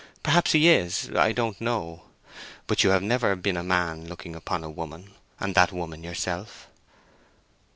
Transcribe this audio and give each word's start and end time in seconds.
Perhaps 0.23 0.53
he 0.53 0.67
is—I 0.67 1.31
don't 1.31 1.61
know. 1.61 2.05
But 2.65 2.83
you 2.83 2.89
have 2.89 3.03
never 3.03 3.35
been 3.35 3.55
a 3.55 3.61
man 3.63 4.07
looking 4.07 4.35
upon 4.35 4.63
a 4.63 4.69
woman, 4.71 5.11
and 5.39 5.53
that 5.53 5.71
woman 5.71 6.03
yourself." 6.03 6.67